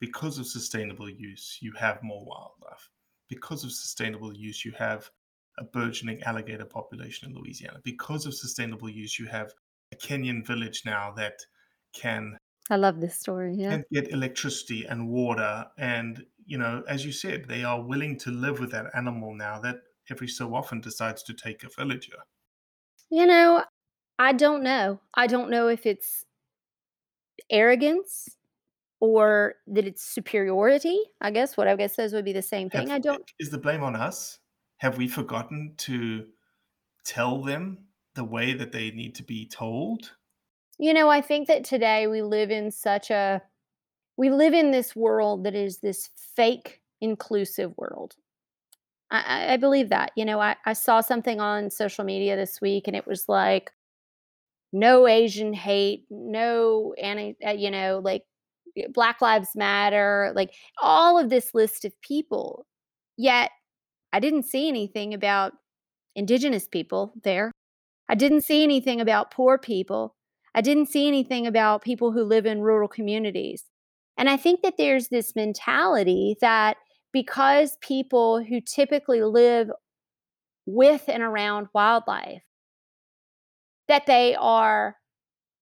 [0.00, 2.88] because of sustainable use you have more wildlife?
[3.28, 5.10] Because of sustainable use you have
[5.58, 7.80] a burgeoning alligator population in Louisiana.
[7.84, 9.52] Because of sustainable use you have
[9.92, 11.40] a Kenyan village now that
[11.92, 12.38] can
[12.70, 13.54] I love this story.
[13.56, 13.72] Yeah.
[13.72, 18.30] can get electricity and water and you know as you said they are willing to
[18.30, 19.76] live with that animal now that
[20.10, 22.20] every so often decides to take a villager
[23.10, 23.64] You know,
[24.18, 25.00] I don't know.
[25.12, 26.24] I don't know if it's
[27.50, 28.36] arrogance
[29.00, 30.98] or that it's superiority.
[31.20, 32.88] I guess what I guess those would be the same thing.
[32.88, 34.38] Have- I don't is the blame on us
[34.78, 36.26] have we forgotten to
[37.04, 40.12] tell them the way that they need to be told
[40.78, 43.42] You know, I think that today we live in such a
[44.16, 48.16] we live in this world that is this fake inclusive world.
[49.10, 50.12] I, I- I believe that.
[50.16, 53.72] You know, I, I saw something on social media this week and it was like
[54.72, 58.22] no Asian hate, no any, uh, you know, like
[58.92, 62.66] Black Lives Matter, like all of this list of people.
[63.16, 63.50] Yet
[64.12, 65.52] I didn't see anything about
[66.14, 67.52] indigenous people there.
[68.08, 70.14] I didn't see anything about poor people.
[70.54, 73.64] I didn't see anything about people who live in rural communities.
[74.18, 76.76] And I think that there's this mentality that
[77.12, 79.70] because people who typically live
[80.66, 82.42] with and around wildlife,
[83.92, 84.96] that they are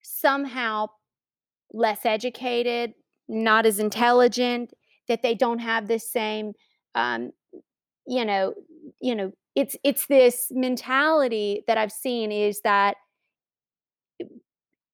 [0.03, 0.87] somehow
[1.73, 2.93] less educated,
[3.29, 4.73] not as intelligent,
[5.09, 6.53] that they don't have the same,
[6.95, 7.33] um,
[8.07, 8.55] you know,
[9.01, 12.99] you know, it's it's this mentality that I've seen is that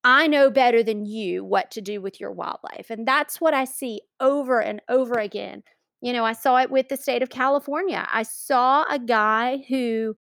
[0.03, 2.89] I know better than you what to do with your wildlife.
[2.89, 5.63] And that's what I see over and over again.
[6.01, 8.09] You know, I saw it with the state of California.
[8.11, 10.17] I saw a guy who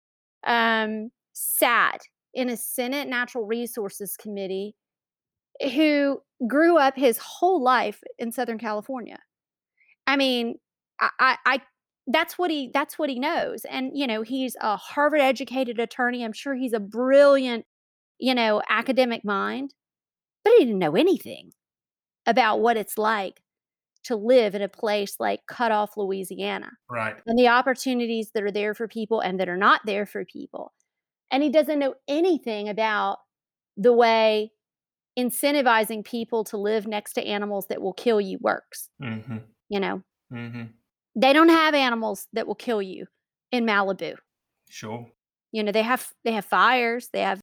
[0.47, 4.75] um, sat in a Senate Natural Resources Committee
[5.73, 9.19] who grew up his whole life in Southern California.
[10.07, 10.55] I mean,
[10.99, 11.61] I, I, I
[12.07, 13.65] that's what he that's what he knows.
[13.65, 16.23] And you know, he's a Harvard educated attorney.
[16.23, 17.65] I'm sure he's a brilliant
[18.21, 19.73] you know, academic mind,
[20.45, 21.51] but he didn't know anything
[22.27, 23.41] about what it's like
[24.03, 28.51] to live in a place like Cut Off Louisiana right and the opportunities that are
[28.51, 30.71] there for people and that are not there for people.
[31.31, 33.19] And he doesn't know anything about
[33.77, 34.51] the way
[35.17, 38.89] incentivizing people to live next to animals that will kill you works.
[39.01, 39.37] mm-hmm.
[39.69, 40.63] You know, mm-hmm.
[41.15, 43.07] They don't have animals that will kill you
[43.51, 44.15] in Malibu.
[44.69, 45.07] sure.
[45.51, 47.41] You know, they have they have fires, they have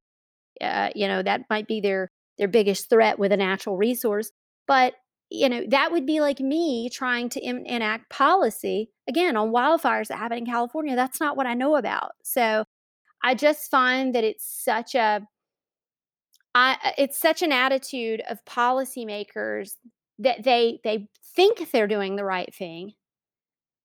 [0.60, 4.30] uh, you know that might be their their biggest threat with a natural resource
[4.68, 4.94] but
[5.30, 10.18] you know that would be like me trying to enact policy again on wildfires that
[10.18, 10.94] happen in california.
[10.94, 12.12] That's not what i know about.
[12.22, 12.64] So
[13.22, 15.20] i just find that it's such a
[16.54, 19.72] I, uh, it's such an attitude of policymakers
[20.18, 22.92] that they they think they're doing the right thing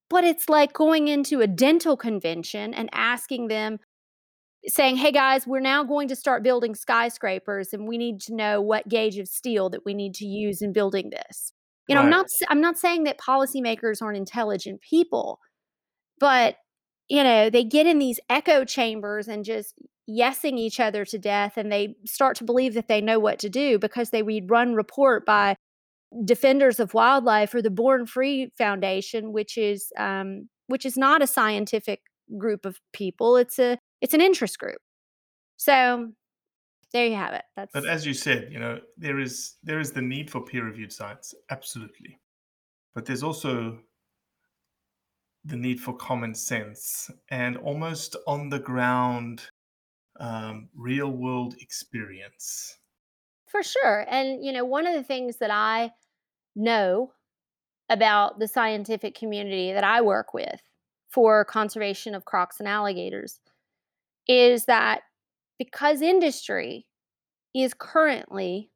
[0.10, 3.80] but it's like going into a dental convention and asking them
[4.68, 8.62] saying, "Hey guys, we're now going to start building skyscrapers, and we need to know
[8.62, 11.52] what gauge of steel that we need to use in building this."
[11.88, 15.40] You know, I'm not I'm not saying that policymakers aren't intelligent people,
[16.20, 16.58] but
[17.14, 19.76] you know, they get in these echo chambers and just
[20.10, 23.50] yesing each other to death, and they start to believe that they know what to
[23.50, 25.56] do because they read one report by
[26.26, 31.28] defenders of wildlife or the Born Free Foundation, which is um, which is not a
[31.28, 32.02] scientific
[32.36, 33.38] group of people.
[33.38, 34.80] It's a it's an interest group.
[35.58, 36.14] So
[36.94, 37.44] there you have it.
[37.56, 40.92] That's But as you said, you know, there is there is the need for peer-reviewed
[40.92, 42.20] science, absolutely.
[42.96, 43.78] But there's also
[45.46, 49.42] the need for common sense and almost on the ground
[50.20, 52.78] um, real world experience.
[53.48, 54.06] For sure.
[54.10, 55.92] And, you know, one of the things that I
[56.56, 57.12] know
[57.90, 60.62] about the scientific community that I work with
[61.10, 63.40] for conservation of crocs and alligators
[64.28, 65.02] is that
[65.60, 66.88] because industry
[67.54, 68.72] is currently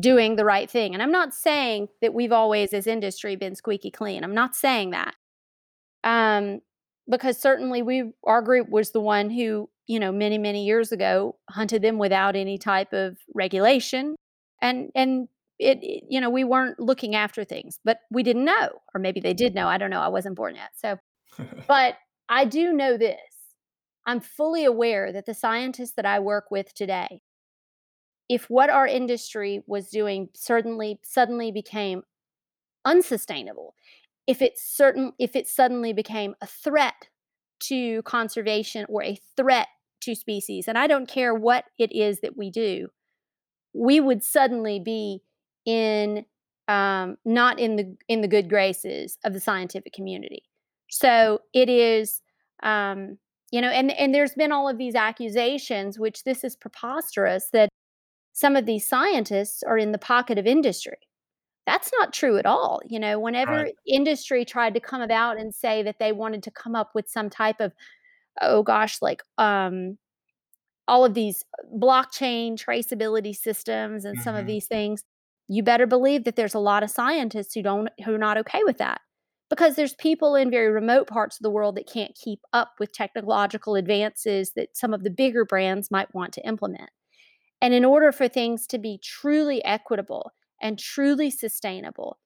[0.00, 0.92] doing the right thing.
[0.92, 4.24] And I'm not saying that we've always, as industry, been squeaky clean.
[4.24, 5.14] I'm not saying that.
[6.04, 6.60] Um,
[7.10, 11.36] because certainly we, our group was the one who, you know, many, many years ago
[11.50, 14.16] hunted them without any type of regulation.
[14.62, 18.68] And, and it, it, you know, we weren't looking after things, but we didn't know,
[18.94, 19.66] or maybe they did know.
[19.66, 20.00] I don't know.
[20.00, 20.70] I wasn't born yet.
[20.76, 20.98] So,
[21.68, 21.96] but
[22.28, 23.18] I do know this.
[24.06, 27.20] I'm fully aware that the scientists that I work with today
[28.28, 32.02] if what our industry was doing certainly suddenly became
[32.84, 33.74] unsustainable
[34.26, 37.08] if it certain if it suddenly became a threat
[37.60, 39.68] to conservation or a threat
[40.00, 42.88] to species and i don't care what it is that we do
[43.72, 45.22] we would suddenly be
[45.64, 46.24] in
[46.66, 50.42] um, not in the in the good graces of the scientific community
[50.90, 52.22] so it is
[52.62, 53.18] um,
[53.50, 57.68] you know and and there's been all of these accusations which this is preposterous that
[58.34, 60.98] some of these scientists are in the pocket of industry.
[61.66, 62.80] That's not true at all.
[62.86, 63.76] You know, whenever Right.
[63.86, 67.30] industry tried to come about and say that they wanted to come up with some
[67.30, 67.72] type of,
[68.42, 69.98] oh gosh, like um,
[70.88, 71.44] all of these
[71.78, 74.46] blockchain traceability systems and some of Mhm.
[74.46, 75.04] these things,
[75.48, 78.62] you better believe that there's a lot of scientists who don't who are not okay
[78.64, 79.00] with that.
[79.50, 82.92] Because there's people in very remote parts of the world that can't keep up with
[82.92, 86.90] technological advances that some of the bigger brands might want to implement.
[87.60, 92.18] And in order for things to be truly equitable and truly sustainable,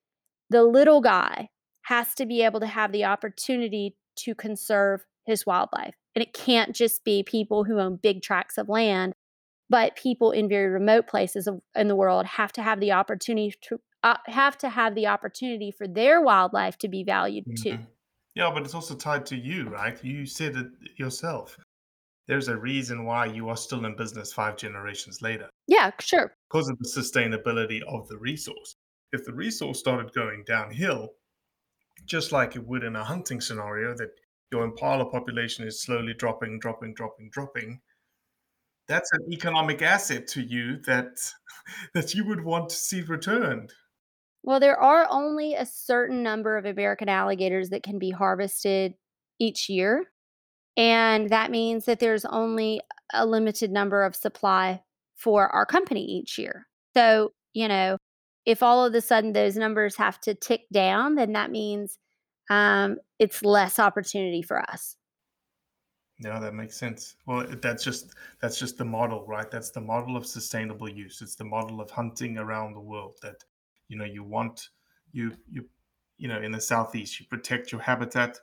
[0.49, 1.49] the little guy
[1.83, 5.95] has to be able to have the opportunity to conserve his wildlife.
[6.15, 9.13] And it can't just be people who own big tracts of land,
[9.69, 13.79] but people in very remote places in the world have to have the opportunity to
[14.03, 17.77] uh, have to have the opportunity for their wildlife to be valued too.
[17.77, 17.87] Mhm.
[18.35, 20.01] Yeah, but it's also tied to you, right?
[20.03, 21.57] You said it yourself.
[22.29, 26.35] There's a reason why you are still in business five generations later Yeah, sure.
[26.47, 28.75] because of the sustainability of the resource.
[29.11, 31.09] If the resource started going downhill,
[32.05, 34.11] just like it would in a hunting scenario, that
[34.51, 37.81] your impala population is slowly dropping, dropping, dropping, dropping,
[38.87, 41.17] that's an economic asset to you that
[41.95, 43.73] that you would want to see returned.
[44.43, 48.93] Well, there are only a certain number of American alligators that can be harvested
[49.39, 50.11] each year.
[50.79, 52.79] And that means that there's only
[53.13, 54.81] a limited number of supply
[55.13, 56.67] for our company each year.
[56.95, 57.97] So, you know,
[58.45, 61.99] if all of a sudden those numbers have to tick down, then that means
[62.49, 64.95] um, it's less opportunity for us.
[66.17, 67.17] No, that makes sense.
[67.25, 69.51] Well, that's just that's just the model, right?
[69.51, 71.21] That's the model of sustainable use.
[71.21, 73.43] It's the model of hunting around the world that
[73.89, 74.69] you know you want
[75.11, 75.65] you you
[76.17, 78.39] you know in the southeast you protect your habitat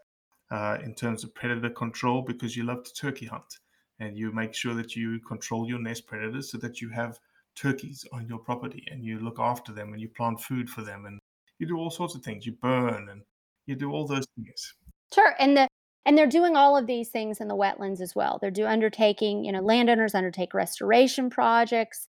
[0.51, 3.59] uh, in terms of predator control because you love to turkey hunt
[3.99, 7.19] and you make sure that you control your nest predators so that you have
[7.55, 11.07] turkeys on your property and you look after them and you plant food for them
[11.07, 11.19] and
[11.59, 12.47] you do all sorts of things.
[12.47, 13.23] You burn and
[13.67, 14.75] you do all those things.
[15.13, 15.69] Sure, and the
[16.05, 18.39] and they're doing all of these things in the wetlands as well.
[18.41, 22.07] They're do undertaking, you know, landowners undertake restoration projects,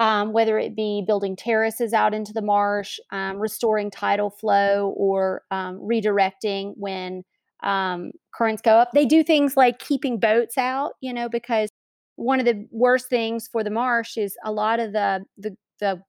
[0.00, 5.42] um, whether it be building terraces out into the marsh, um, restoring tidal flow, or
[5.50, 7.24] um, redirecting when
[7.62, 8.90] um, currents go up.
[8.92, 11.70] They do things like keeping boats out, you know, because
[12.16, 16.02] one of the worst things for the marsh is a lot of the the the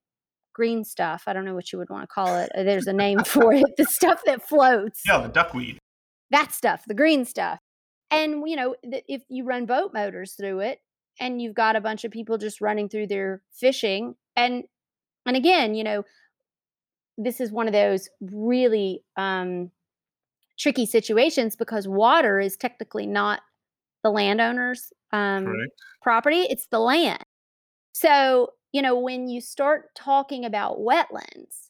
[0.53, 1.23] green stuff.
[1.27, 2.51] I don't know what you would want to call it.
[2.55, 3.65] Uh, There's a name for it.
[3.77, 5.79] The stuff that floats Yeah, the duckweed.
[6.31, 7.59] that stuff, the green stuff.
[8.11, 10.79] And you know, if you run boat motors through it
[11.19, 14.63] and you've got a bunch of people just running through their fishing and
[15.25, 16.03] and again, you know,
[17.17, 19.71] this is one of those really um
[20.57, 23.41] tricky situations because water is technically not
[24.03, 25.53] the landowner's um
[26.01, 27.23] property, it's the land.
[27.93, 31.69] So, you know, when you start talking about wetlands,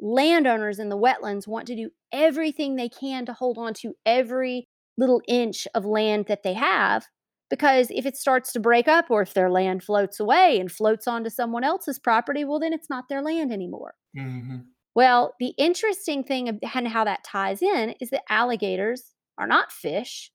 [0.00, 4.68] landowners in the wetlands want to do everything they can to hold on to every
[4.96, 7.06] little inch of land that they have
[7.50, 11.06] because if it starts to break up or if their land floats away and floats
[11.08, 13.94] onto someone else's property well then it's not their land anymore.
[14.16, 14.58] Hmm
[14.98, 20.30] well the interesting thing and how that ties in is that alligators are not fish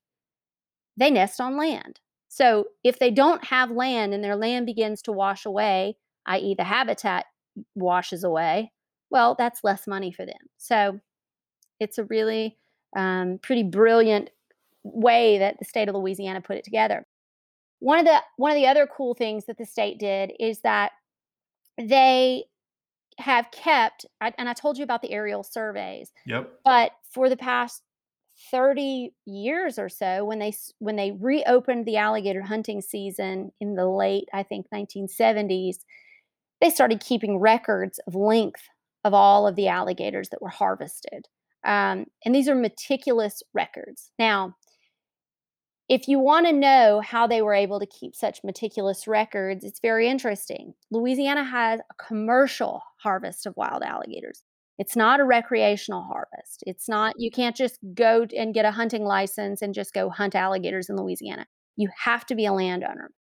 [0.97, 1.99] they nest on land
[2.29, 5.95] so if they don't have land and their land begins to wash away
[6.25, 7.25] i.e the habitat
[7.75, 8.71] washes away
[9.13, 10.35] well, that's less money for them.
[10.57, 10.99] So
[11.79, 12.57] it's a really
[12.97, 14.31] um, pretty brilliant
[14.83, 17.05] way that the state of Louisiana put it together.
[17.79, 20.93] one of the one of the other cool things that the state did is that
[21.77, 22.45] they
[23.17, 26.11] have kept and I told you about the aerial surveys.
[26.25, 26.59] Yep.
[26.63, 27.83] But for the past
[28.51, 33.87] 30 years or so when they when they reopened the alligator hunting season in the
[33.87, 35.77] late I think 1970s
[36.59, 38.63] they started keeping records of length
[39.03, 41.27] of all of the alligators that were harvested
[41.63, 44.55] um, and these are meticulous records now
[45.93, 49.79] if you want to know how they were able to keep such meticulous records it's
[49.79, 54.43] very interesting louisiana has a commercial harvest of wild alligators
[54.79, 56.63] it's not a recreational harvest.
[56.65, 57.35] It's not, you mm.
[57.35, 61.45] can't just go and get a hunting license and just go hunt alligators in Louisiana.
[61.75, 63.11] You have to be a landowner.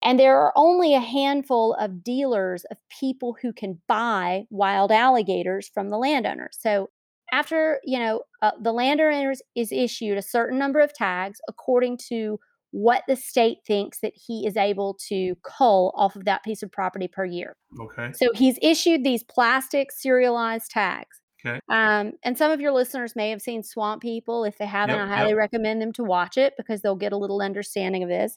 [0.00, 5.68] And there are only a handful of dealers of people who can buy wild alligators
[5.74, 6.56] from the landowners.
[6.58, 6.88] So
[7.32, 12.38] after, you know, uh, the landowner is issued a certain number of tags according to
[12.70, 16.70] what the state thinks that he is able to cull off of that piece of
[16.70, 17.56] property per year.
[17.80, 18.12] Okay.
[18.12, 21.20] So he's issued these plastic serialized tags.
[21.44, 21.60] Okay.
[21.68, 24.44] Um, and some of your listeners may have seen Swamp People.
[24.44, 25.38] If they haven't, Yep, I highly yep.
[25.38, 28.36] recommend them to watch it because they'll get a little understanding of this.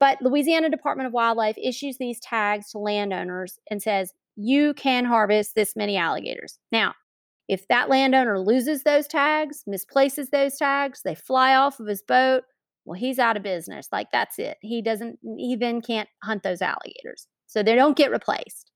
[0.00, 5.54] But Louisiana Department of Wildlife issues these tags to landowners and says, you can harvest
[5.54, 6.58] this many alligators.
[6.72, 6.94] Now,
[7.52, 12.44] if that landowner loses those tags, misplaces those tags, they fly off of his boat,
[12.86, 13.88] well, he's out of business.
[13.92, 14.56] Like that's it.
[14.62, 17.26] He doesn't he then can't hunt those alligators.
[17.46, 18.70] So they don't get replaced.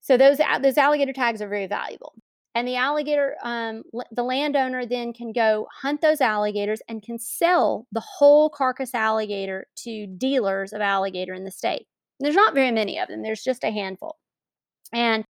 [0.00, 2.14] So those those alligator tags are very valuable.
[2.54, 7.86] And the alligator, um, the landowner then can go hunt those alligators and can sell
[7.92, 11.86] the whole carcass alligator to dealers of alligator in the state.
[12.18, 13.22] There's not very many of them.
[13.22, 14.18] There's just a handful.
[14.92, 15.24] And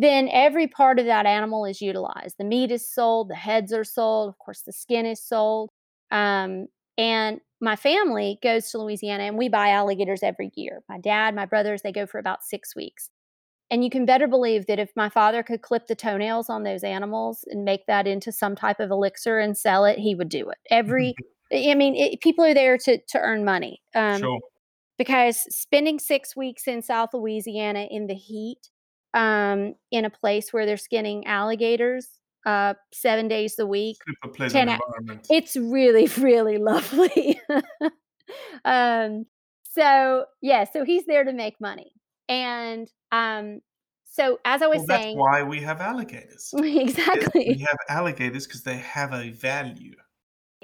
[0.00, 2.36] then every part of that animal is utilized.
[2.38, 5.68] The meat is sold, the heads are sold, of course, the skin is sold.
[6.10, 10.82] Um, and my family goes to Louisiana and we buy alligators every year.
[10.88, 13.10] My dad, my brothers, they go for about six weeks.
[13.70, 16.82] And you can better believe that if my father could clip the toenails on those
[16.82, 20.48] animals and make that into some type of elixir and sell it, he would do
[20.48, 20.58] it.
[20.70, 21.14] Every,
[21.52, 23.82] I mean, it, people are there to to earn money.
[23.94, 24.40] Um, sure.
[24.96, 28.69] because spending six weeks in South Louisiana in the heat,
[29.14, 32.08] um, in a place where they're skinning alligators
[32.46, 35.26] uh, seven days a week, Super pleasant 10 hou- environment.
[35.30, 37.40] it's really, really lovely.
[38.64, 39.26] um,
[39.62, 41.92] so yeah, so he's there to make money,
[42.28, 43.60] and um,
[44.04, 46.52] so as I was well, that's saying, why we have alligators.
[46.56, 47.54] exactly.
[47.56, 49.94] We have alligators because they have a value.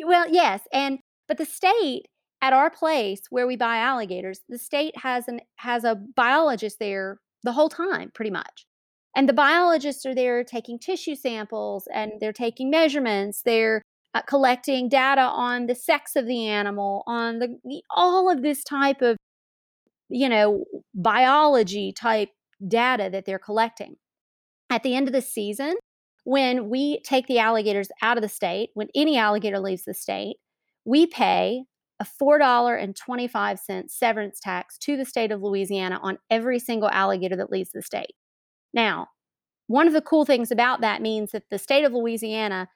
[0.04, 2.06] Well, yes, and but the state
[2.42, 7.20] at our place where we buy alligators, the state has an has a biologist there
[7.46, 8.66] the whole time, pretty much.
[9.16, 13.40] And the biologists are there taking tissue samples and they're taking measurements.
[13.42, 13.80] They're
[14.12, 18.62] uh, collecting data on the sex of the animal, on the the- all of this
[18.62, 19.16] type of
[20.08, 22.30] you know biology type
[22.66, 23.96] data that they're collecting.
[24.68, 25.76] At the end of the season,
[26.24, 30.36] when we take the alligators out of the state, when any alligator leaves the state,
[30.84, 31.64] we pay
[32.00, 37.70] a $4.25 severance tax to the state of Louisiana on every single alligator that leaves
[37.72, 38.14] the state.
[38.74, 39.08] Now,
[39.68, 42.68] one of the cool things about that means that the state of Louisiana,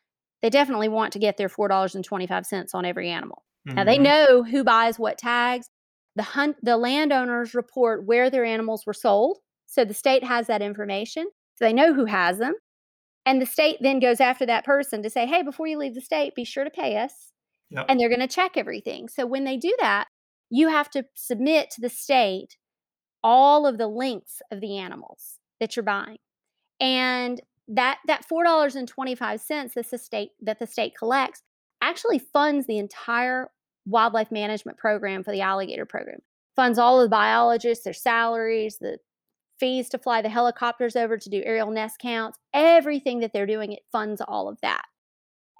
[0.42, 3.44] they definitely want to get their $4.25 on every animal.
[3.66, 4.02] Now they Mhm.
[4.02, 5.68] know who buys what tags.
[6.16, 9.38] The hunt the landowners report where their animals were sold.
[9.66, 11.26] So the state has that information.
[11.54, 12.54] So they know who has them.
[13.26, 16.00] And the state then goes after that person to say, hey, before you leave the
[16.00, 17.32] state, be sure to pay us.
[17.70, 17.86] Yep.
[17.88, 19.08] And they're going to check everything.
[19.08, 20.08] So when they do that,
[20.50, 22.56] you have to submit to the state
[23.22, 26.18] all of the links of the animals that you're buying.
[26.80, 30.92] And that that four dollars and twenty five cents that the state that the state
[30.98, 31.42] collects
[31.80, 33.50] actually funds the entire
[33.86, 36.18] wildlife management program for the alligator program.
[36.56, 38.98] Funds all of the biologists, their salaries, the
[39.60, 43.72] fees to fly the helicopters over to do aerial nest counts, everything that they're doing,
[43.72, 44.84] it funds all of that.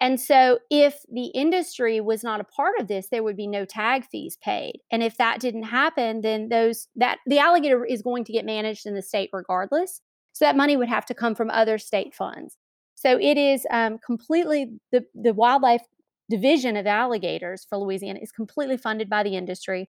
[0.01, 3.64] And so, if the industry was not a part of this, there would be no
[3.66, 4.80] tag fees paid.
[4.90, 8.86] And if that didn't happen, then those that the alligator is going to get managed
[8.86, 10.01] in the state regardless.
[10.32, 12.57] So that money would have to come from other state funds.
[12.94, 15.82] So it is um, completely the the wildlife
[16.30, 19.90] division of alligators for Louisiana is completely funded by the industry,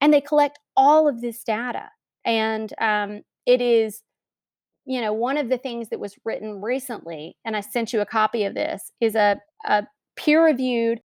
[0.00, 1.88] and they collect all of this data.
[2.24, 4.02] And um, it is
[4.86, 8.06] you know, one of the things that was written recently, and I sent you a
[8.06, 9.84] copy of this, is a, a
[10.16, 11.00] peer reviewed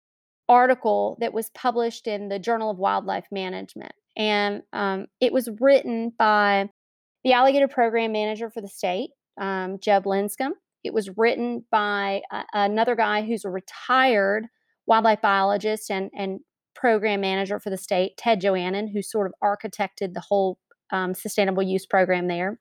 [0.49, 3.93] article that was published in the Journal of Wildlife Management.
[4.17, 6.69] And um, it was written by
[7.23, 9.11] the alligator program manager for the state,
[9.41, 10.55] um, Jeb Linscombe.
[10.83, 12.23] It was written by
[12.53, 14.47] another guy who's a retired
[14.87, 16.41] wildlife biologist and, and
[16.75, 20.59] program manager for the state, Ted Joanen, who sort of architected the whole
[20.91, 22.59] um, sustainable use program there.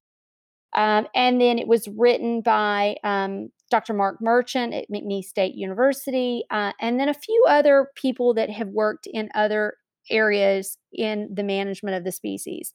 [0.75, 3.93] Um, and then it was written by um, Dr.
[3.93, 8.67] Mark Merchant at McNeese State University, uh, and then a few other people that have
[8.69, 9.75] worked in other
[10.09, 12.73] areas in the management of the species.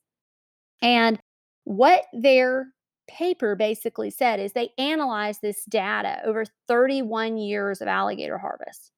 [0.82, 1.20] And
[1.64, 2.66] what their
[3.08, 8.90] paper basically said is they analyzed this data over 31 years of alligator harvest.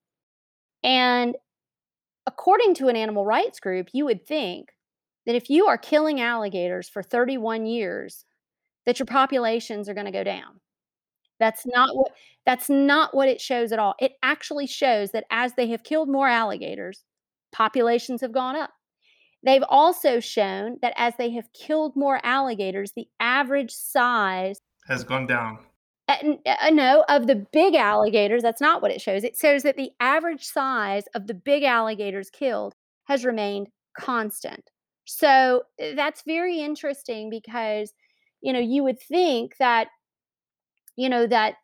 [0.82, 1.36] And
[2.26, 4.70] according to an animal rights group, you would think
[5.26, 8.24] that if you are killing alligators for 31 years,
[8.87, 10.61] that your populations are going to go down.
[11.41, 12.12] That's not what
[12.47, 13.95] that's not what it shows at all.
[13.99, 17.05] It actually shows that as they have killed more alligators,
[17.53, 18.70] populations have gone up.
[19.45, 25.26] They've also shown that as they have killed more alligators, the average size has gone
[25.26, 25.59] down.
[26.07, 29.24] Uh, no, of the big alligators, that's not what it shows.
[29.24, 32.74] It shows that the average size of the big alligators killed
[33.05, 33.68] has remained
[33.99, 34.70] constant.
[35.07, 37.93] So uh, that's very interesting because,
[38.45, 39.88] you know, you would think that,
[40.97, 41.55] you know, that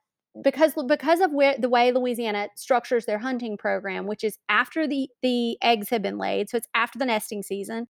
[0.43, 5.09] because because of where the way Louisiana structures their hunting program, which is after the
[5.23, 7.87] the eggs have been laid, so it's after the nesting season,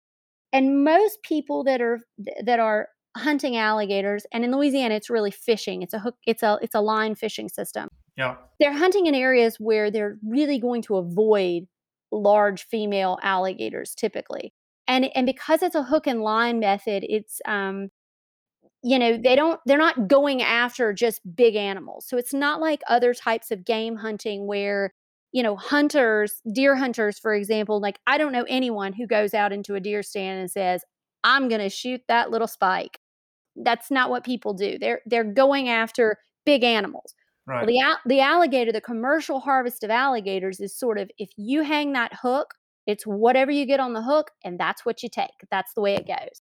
[0.54, 2.00] and most people that are
[2.46, 5.82] that are hunting alligators, and in Louisiana it's really fishing.
[5.82, 6.16] It's a hook.
[6.28, 7.90] It's a it's a line fishing system.
[8.16, 11.64] Yeah, they're hunting in areas where they're really going to avoid
[12.12, 14.54] large female alligators typically,
[14.88, 17.90] and and because it's a hook and line method, it's um
[18.86, 22.06] you know they don't they're not going after just big animals.
[22.08, 24.94] So it's not like other types of game hunting where
[25.32, 29.52] you know hunters deer hunters for example like i don't know anyone who goes out
[29.52, 30.86] into a deer stand and says
[31.26, 33.00] i'm going to shoot that little spike.
[33.58, 34.78] That's not what people do.
[34.80, 37.14] They're they're going after big animals.
[37.48, 37.68] Right.
[37.68, 41.94] well, the, the alligator the commercial harvest of alligators is sort of if you hang
[41.94, 42.54] that hook
[42.88, 45.32] it's whatever you get on the hook and that's what you take.
[45.50, 46.42] That's the way it goes.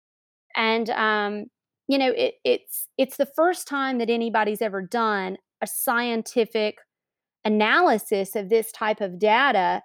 [0.56, 1.46] And um
[1.92, 6.78] you know it, it's it's the first time that anybody's ever done a scientific
[7.44, 9.84] analysis of this type of data.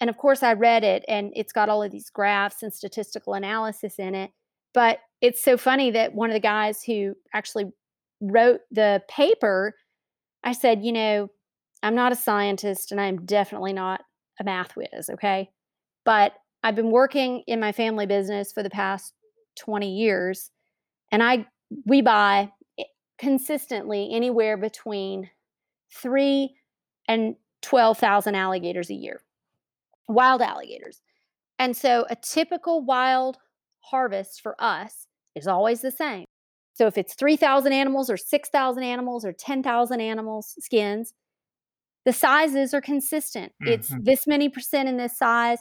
[0.00, 3.34] And of course i read it and it's got all of these graphs and statistical
[3.34, 4.30] analysis in it.
[4.72, 7.72] But it's so funny that one of the guys who actually
[8.20, 9.74] wrote the paper
[10.44, 11.28] i said you know
[11.82, 14.00] i'm not a scientist and i'm definitely not
[14.38, 15.50] a math whiz okay?
[16.04, 19.12] But i've been working in my family business for the past
[19.56, 20.52] 20 years
[21.12, 21.46] and I
[21.86, 22.50] we buy
[23.18, 25.30] consistently anywhere between
[25.92, 26.54] three
[27.06, 29.20] and 12,000 alligators a year,
[30.08, 31.00] wild alligators.
[31.58, 33.38] And so a typical wild
[33.80, 35.06] harvest for us
[35.36, 36.24] is always the same.
[36.74, 41.14] So if it's 3,000 animals or 6,000 animals or 10,000 animals skins,
[42.04, 43.52] the sizes are consistent.
[43.62, 43.72] Mm-hmm.
[43.72, 45.58] It's this many percent in this size.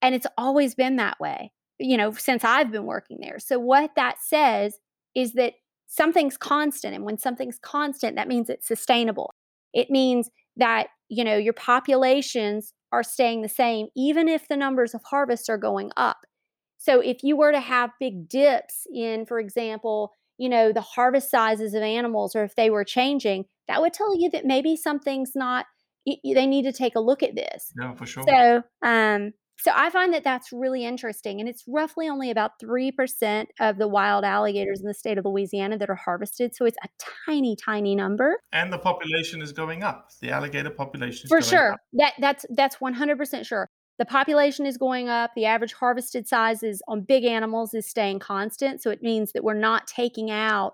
[0.00, 3.38] And it's always been that way, you know, since I've been working there.
[3.38, 4.78] So what that says
[5.14, 5.54] is that
[5.86, 9.34] something's constant and when something's constant that means it's sustainable.
[9.74, 14.94] It means that you know your populations are staying the same even if the numbers
[14.94, 16.18] of harvests are going up.
[16.78, 21.30] So if you were to have big dips in for example you know the harvest
[21.30, 25.32] sizes of animals or if they were changing that would tell you that maybe something's
[25.34, 25.66] not
[26.06, 27.72] they need to take a look at this.
[27.78, 28.24] Yeah for sure.
[28.26, 29.32] So um
[29.62, 31.38] so I find that that's really interesting.
[31.38, 35.78] And it's roughly only about 3% of the wild alligators in the state of Louisiana
[35.78, 36.56] that are harvested.
[36.56, 36.88] So it's a
[37.26, 38.40] tiny, tiny number.
[38.52, 40.08] And the population is going up.
[40.20, 41.74] The alligator population is For sure.
[41.74, 41.80] Up.
[41.92, 43.70] That that's that's 100% sure.
[44.00, 45.30] The population is going up.
[45.36, 48.82] The average harvested sizes on big animals is staying constant.
[48.82, 50.72] So it means that we're not taking out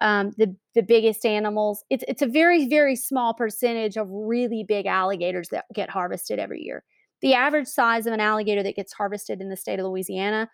[0.00, 1.84] um, the the biggest animals.
[1.88, 6.62] It's it's a very very small percentage of really big alligators that get harvested every
[6.62, 6.82] year
[7.24, 10.50] the average size of an alligator that gets harvested in the state of Louisiana,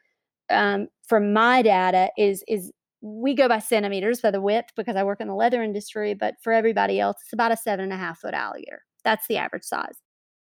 [0.50, 5.02] um, from my data, is is we go by centimeters by the width because I
[5.02, 7.96] work in the leather industry, but for everybody else, it's about a seven and a
[7.96, 8.84] half foot alligator.
[9.02, 9.96] That's the average size.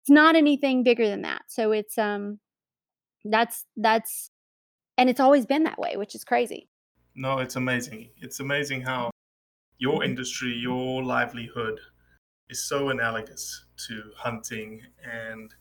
[0.01, 1.43] It's not anything bigger than that.
[1.47, 2.39] So it's um
[3.23, 4.31] that's that's
[4.97, 6.67] and it's always been that way, which is crazy.
[7.15, 8.09] No, it's amazing.
[8.17, 9.11] It's amazing how
[9.77, 11.79] your industry, your livelihood
[12.49, 15.53] is so analogous to hunting and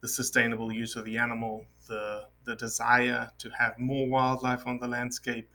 [0.00, 4.88] the sustainable use of the animal, the, the desire to have more wildlife on the
[4.88, 5.50] landscape,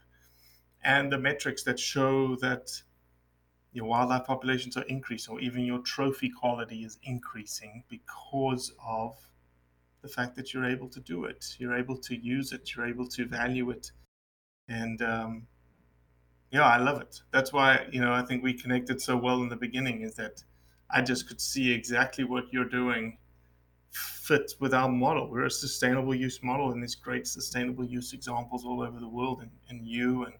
[0.82, 2.70] and the metrics that show that
[3.72, 9.16] your wildlife populations are increasing or even your trophy quality is increasing because of
[10.02, 11.56] the fact that you're able to do it.
[11.58, 13.90] You're able to use it, you're able to value it.
[14.68, 15.46] And um,
[16.50, 17.20] yeah, I love it.
[17.32, 20.44] That's why, you know, I think we connected so well in the beginning is that
[20.90, 23.18] I just could see exactly what you're doing
[23.94, 25.30] fit with our model.
[25.30, 29.40] We're a sustainable use model, and there's great sustainable use examples all over the world,
[29.42, 30.34] and, and you and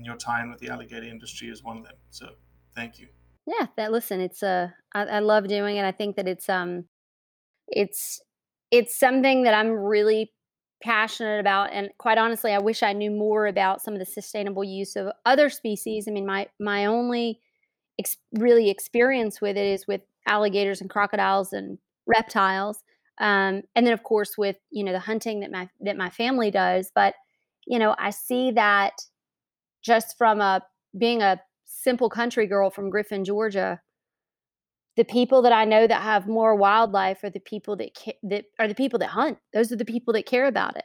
[0.00, 1.96] and your time with the alligator industry is one of them.
[2.08, 2.30] So
[2.74, 3.08] thank you.
[3.46, 5.84] Yeah, that listen, it's uh I, I love doing it.
[5.84, 6.84] I think that it's um
[7.68, 8.20] it's
[8.70, 10.32] it's something that I'm really
[10.82, 14.64] passionate about and quite honestly I wish I knew more about some of the sustainable
[14.64, 16.06] use of other species.
[16.08, 17.40] I mean my my only
[17.98, 21.76] ex- really experience with it is with alligators and crocodiles and
[22.14, 22.82] reptiles.
[23.18, 26.50] Um, and then of course with you know the hunting that my that my family
[26.50, 27.14] does but
[27.66, 28.94] you know I see that
[29.82, 30.62] just from a
[30.96, 33.80] being a simple country girl from Griffin, Georgia,
[34.96, 38.44] the people that I know that have more wildlife are the people that ca- that
[38.58, 39.38] are the people that hunt.
[39.54, 40.84] Those are the people that care about it.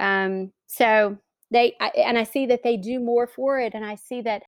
[0.00, 1.18] Um, so
[1.50, 4.42] they I, and I see that they do more for it, and I see that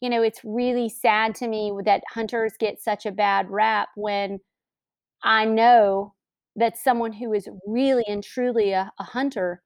[0.00, 4.40] you know it's really sad to me that hunters get such a bad rap when
[5.22, 6.14] I know
[6.56, 9.62] that someone who is really and truly a, a hunter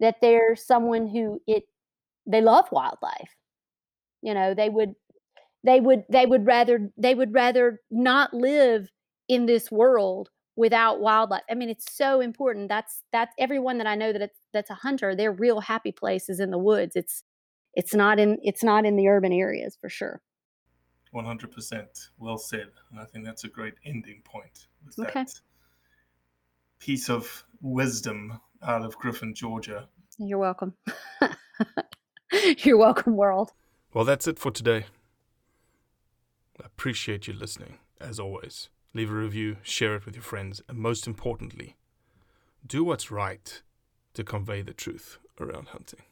[0.00, 1.64] that they're someone who it
[2.26, 3.36] they love wildlife.
[4.22, 4.94] You know they would
[5.64, 8.88] they would they would rather they would rather not live
[9.28, 11.42] in this world without wildlife.
[11.50, 12.68] I mean it's so important.
[12.68, 16.40] That's that's everyone that i know that that's a hunter their real happy place is
[16.40, 16.96] in the woods.
[16.96, 17.24] It's
[17.74, 20.22] it's not in it's not in the urban areas for sure
[21.14, 25.24] 100% well said and i think that's a great ending point with Okay.
[25.24, 25.40] that
[26.78, 29.88] piece of wisdom out of griffin georgia
[30.18, 30.72] you're welcome
[32.58, 33.52] you're welcome world
[33.92, 34.84] Well, that's it for today.
[36.62, 38.68] I appreciate you listening, as always.
[38.94, 41.74] Leave a review, share it with your friends, and most importantly,
[42.64, 43.62] do what's right
[44.14, 46.02] to convey the truth around hunting.